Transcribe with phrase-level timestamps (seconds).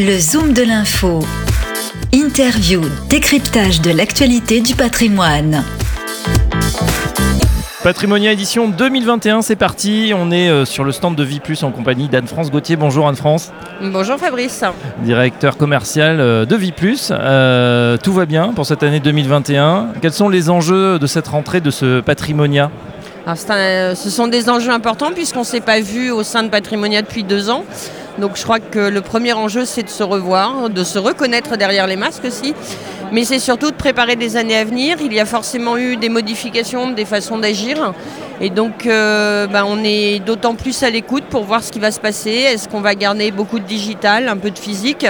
[0.00, 1.24] Le Zoom de l'info.
[2.12, 5.64] Interview, décryptage de l'actualité du patrimoine.
[7.82, 10.12] Patrimonia édition 2021, c'est parti.
[10.14, 12.76] On est euh, sur le stand de Vie Plus en compagnie d'Anne-France Gauthier.
[12.76, 13.50] Bonjour Anne-France.
[13.82, 14.62] Bonjour Fabrice.
[15.02, 17.10] Directeur commercial euh, de Vie Plus.
[17.10, 19.94] Euh, tout va bien pour cette année 2021.
[20.00, 22.70] Quels sont les enjeux de cette rentrée de ce Patrimonia?
[23.34, 27.24] Ce sont des enjeux importants puisqu'on ne s'est pas vu au sein de Patrimonia depuis
[27.24, 27.64] deux ans.
[28.18, 31.86] Donc je crois que le premier enjeu, c'est de se revoir, de se reconnaître derrière
[31.86, 32.54] les masques aussi.
[33.12, 34.98] Mais c'est surtout de préparer des années à venir.
[35.00, 37.94] Il y a forcément eu des modifications, des façons d'agir.
[38.40, 41.90] Et donc euh, ben, on est d'autant plus à l'écoute pour voir ce qui va
[41.90, 42.30] se passer.
[42.30, 45.06] Est-ce qu'on va garder beaucoup de digital, un peu de physique?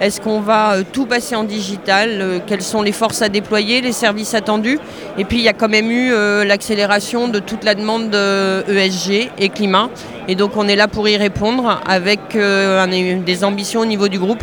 [0.00, 2.10] Est-ce qu'on va euh, tout passer en digital?
[2.20, 4.78] Euh, Quelles sont les forces à déployer, les services attendus?
[5.18, 6.12] Et puis il y a quand même eu
[6.44, 9.90] l'accélération de toute la demande de ESG et climat.
[10.28, 14.42] Et donc on est là pour y répondre avec des ambitions au niveau du groupe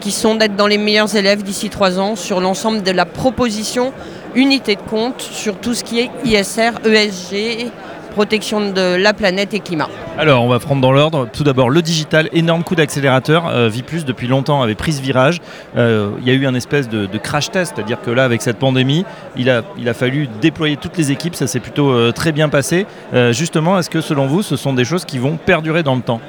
[0.00, 3.92] qui sont d'être dans les meilleurs élèves d'ici trois ans sur l'ensemble de la proposition
[4.34, 7.70] unité de compte sur tout ce qui est ISR, ESG,
[8.12, 9.88] protection de la planète et climat.
[10.18, 11.28] Alors, on va prendre dans l'ordre.
[11.32, 13.48] Tout d'abord, le digital, énorme coup d'accélérateur.
[13.48, 15.40] Euh, Viplus, depuis longtemps, avait pris ce virage.
[15.76, 18.58] Euh, il y a eu un espèce de, crash test, c'est-à-dire que là, avec cette
[18.58, 19.04] pandémie,
[19.36, 21.34] il a, il a fallu déployer toutes les équipes.
[21.34, 22.86] Ça s'est plutôt euh, très bien passé.
[23.30, 26.20] justement, est-ce que selon vous, ce sont des choses qui vont perdurer dans le temps?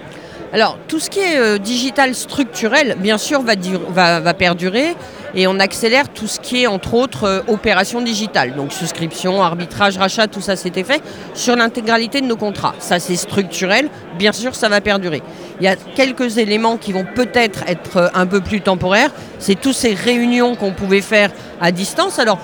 [0.53, 4.95] Alors, tout ce qui est euh, digital structurel, bien sûr, va, va, perdurer
[5.35, 8.55] et on accélère tout ce qui est, entre autres, euh, opérations digitales.
[8.55, 11.01] Donc, souscription, arbitrage, rachat, tout ça, c'était fait
[11.33, 12.75] sur l'intégralité de nos contrats.
[12.79, 13.89] Ça, c'est structurel.
[14.17, 15.21] Bien sûr, ça va perdurer.
[15.59, 19.11] Il y a quelques éléments qui vont peut-être être euh, un peu plus temporaires.
[19.39, 22.19] C'est toutes ces réunions qu'on pouvait faire à distance.
[22.19, 22.39] Alors,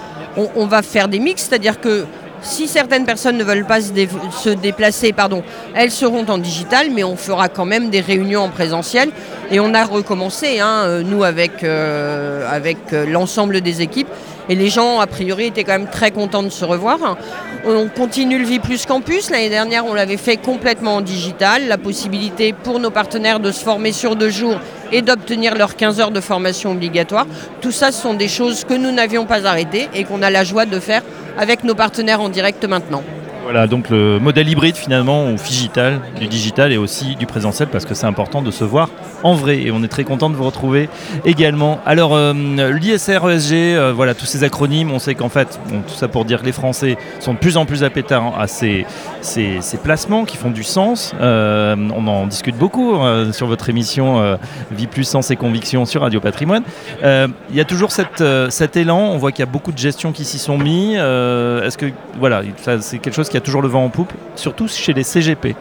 [0.56, 2.06] on, va faire des mix, c'est-à-dire que
[2.42, 5.44] si certaines personnes ne veulent pas se, déplacer, pardon,
[5.76, 9.10] elles seront en digital, mais on fera quand même des réunions en présentiel.
[9.52, 12.48] Et on a recommencé, hein, euh, nous, avec, euh,
[12.94, 14.08] euh, l'ensemble des équipes.
[14.48, 17.18] Et les gens, a priori, étaient quand même très contents de se revoir.
[17.66, 19.32] On continue le Vie Plus Campus.
[19.32, 21.68] L'année dernière, on l'avait fait complètement en digital.
[21.68, 24.60] La possibilité pour nos partenaires de se former sur deux jours
[24.92, 27.26] et d'obtenir leurs 15 heures de formation obligatoire.
[27.62, 30.44] Tout ça, ce sont des choses que nous n'avions pas arrêtées et qu'on a la
[30.44, 31.02] joie de faire
[31.38, 33.04] avec nos partenaires en direct maintenant.
[33.52, 37.84] Voilà, donc le modèle hybride finalement, ou digital, du digital et aussi du présentiel, parce
[37.84, 38.90] que c'est important de se voir
[39.24, 39.64] en vrai.
[39.64, 40.88] Et on est très content de vous retrouver
[41.26, 41.80] également.
[41.84, 42.32] Alors, euh,
[42.72, 46.42] l'ISR, ESG, euh, voilà, tous ces acronymes, on sait qu'en fait, tout ça pour dire
[46.42, 48.86] que les Français sont de plus en plus appétants à ces,
[49.22, 51.16] ces, placements qui font du sens.
[51.20, 53.00] Euh, on en discute beaucoup
[53.32, 54.38] sur votre émission
[54.72, 56.64] Vie plus sens et conviction sur Radio Patrimoine.
[57.02, 60.24] Il y a toujours cet élan, on voit qu'il y a beaucoup de gestions qui
[60.24, 60.94] s'y sont mis.
[60.94, 61.88] Est-ce que,
[62.20, 62.44] voilà,
[62.82, 65.56] c'est quelque chose qui a toujours le vent en poupe, surtout chez les CGP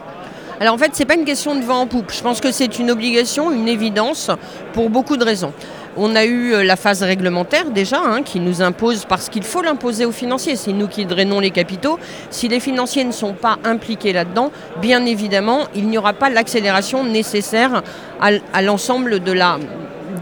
[0.61, 2.11] alors en fait, ce n'est pas une question de vent en poupe.
[2.11, 4.29] Je pense que c'est une obligation, une évidence,
[4.73, 5.53] pour beaucoup de raisons.
[5.95, 9.61] On a eu euh, la phase réglementaire déjà, hein, qui nous impose, parce qu'il faut
[9.61, 11.97] l'imposer aux financiers, c'est nous qui drainons les capitaux.
[12.29, 14.51] Si les financiers ne sont pas impliqués là-dedans,
[14.81, 17.81] bien évidemment, il n'y aura pas l'accélération nécessaire
[18.21, 19.59] à, l'ensemble de la...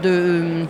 [0.02, 0.64] De,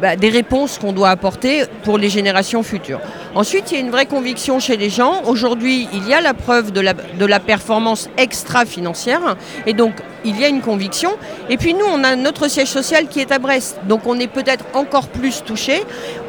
[0.00, 3.00] bah, des réponses qu'on doit apporter pour les générations futures.
[3.34, 5.22] Ensuite, il y a une vraie conviction chez les gens.
[5.26, 9.36] Aujourd'hui, il y a la preuve de la, de la performance extra-financière.
[9.66, 9.92] Et donc,
[10.24, 11.10] il y a une conviction.
[11.48, 13.78] Et puis nous, on a notre siège social qui est à Brest.
[13.88, 15.82] Donc on est peut-être encore plus touché.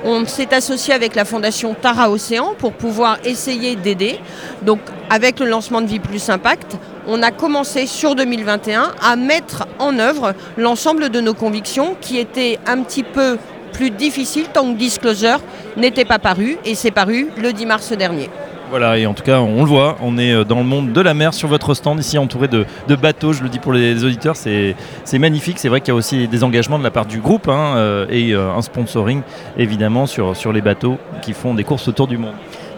[0.03, 4.19] On s'est associé avec la fondation Tara Océan pour pouvoir essayer d'aider.
[4.61, 4.79] Donc
[5.09, 6.77] avec le lancement de Vie Plus Impact,
[7.07, 12.59] on a commencé sur 2021 à mettre en œuvre l'ensemble de nos convictions qui étaient
[12.67, 13.37] un petit peu
[13.71, 15.39] plus difficile tant que Disclosure
[15.77, 18.29] n'était pas paru et c'est paru le 10 mars dernier.
[18.71, 21.01] Voilà, et en tout cas, on le voit, on est euh, dans le monde de
[21.01, 22.65] la mer sur votre stand, ici entouré de,
[22.95, 24.75] bateaux, je le dis pour les auditeurs, c'est
[25.19, 25.59] magnifique.
[25.59, 28.05] C'est vrai qu'il y a aussi des engagements de la part du groupe hein, euh,
[28.09, 29.23] et euh, un sponsoring
[29.57, 32.31] évidemment sur, sur les bateaux qui font des courses autour du monde.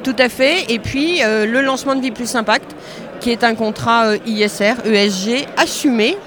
[0.03, 2.75] Tout à fait, et puis le lancement de Vie Plus Impact,
[3.21, 6.17] qui est un contrat ISR, ESG, assumé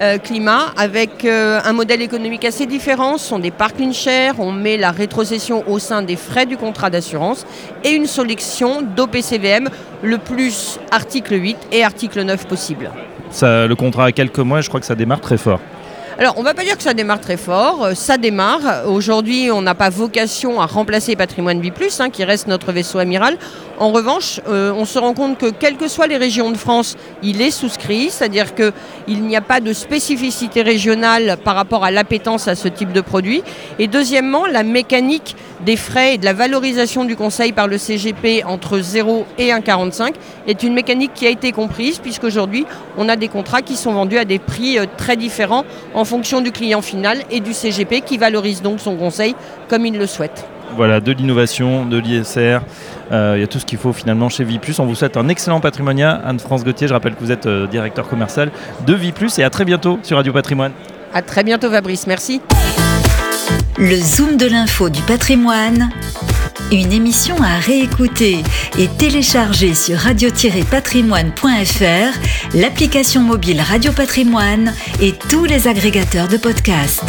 [0.00, 3.18] euh, climat avec euh, un modèle économique assez différent.
[3.18, 6.90] Ce sont des parking share, on met la rétrocession au sein des frais du contrat
[6.90, 7.46] d'assurance
[7.84, 9.68] et une sélection d'OPCVM
[10.02, 12.90] le plus article 8 et article 9 possible.
[13.30, 15.60] Ça, le contrat a quelques mois, je crois que ça démarre très fort.
[16.20, 17.84] Alors, on ne va pas dire que ça démarre très fort.
[17.84, 18.88] Euh, ça démarre.
[18.88, 22.98] Aujourd'hui, on n'a pas vocation à remplacer Patrimoine Vie Plus, hein, qui reste notre vaisseau
[22.98, 23.38] amiral.
[23.78, 26.96] En revanche, euh, on se rend compte que quelles que soient les régions de France,
[27.22, 32.48] il est souscrit, c'est-à-dire qu'il n'y a pas de spécificité régionale par rapport à l'appétence
[32.48, 33.44] à ce type de produit.
[33.78, 38.44] Et deuxièmement, la mécanique des frais et de la valorisation du conseil par le CGP
[38.44, 40.14] entre 0 et 1,45
[40.46, 42.64] est une mécanique qui a été comprise puisqu'aujourd'hui
[42.96, 46.40] on a des contrats qui sont vendus à des prix euh, très différents en fonction
[46.40, 49.34] du client final et du CGP qui valorise donc son conseil
[49.68, 50.46] comme il le souhaite.
[50.74, 52.60] Voilà, de l'innovation, de l'ISR,
[53.12, 54.74] euh, il y a tout ce qu'il faut finalement chez Viplus.
[54.78, 56.00] On vous souhaite un excellent patrimoine.
[56.00, 58.50] Anne-France Gauthier, je rappelle que vous êtes euh, directeur commercial
[58.86, 60.72] de Viplus et à très bientôt sur Radio Patrimoine.
[61.12, 62.40] À très bientôt Fabrice, merci.
[63.78, 65.90] Le Zoom de l'info du patrimoine,
[66.72, 68.42] une émission à réécouter
[68.78, 77.04] et télécharger sur radio-patrimoine.fr, l'application mobile Radio Patrimoine et tous les agrégateurs de podcasts.